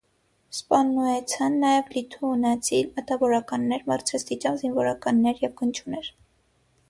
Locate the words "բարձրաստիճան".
3.91-4.59